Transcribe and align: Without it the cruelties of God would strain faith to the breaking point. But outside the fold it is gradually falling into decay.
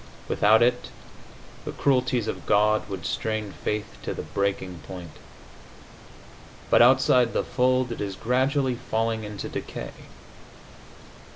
Without 0.27 0.63
it 0.63 0.89
the 1.63 1.71
cruelties 1.71 2.27
of 2.27 2.47
God 2.47 2.89
would 2.89 3.05
strain 3.05 3.51
faith 3.63 3.99
to 4.01 4.15
the 4.15 4.23
breaking 4.23 4.79
point. 4.79 5.11
But 6.71 6.81
outside 6.81 7.33
the 7.33 7.43
fold 7.43 7.91
it 7.91 8.01
is 8.01 8.15
gradually 8.15 8.73
falling 8.89 9.23
into 9.23 9.47
decay. 9.47 9.91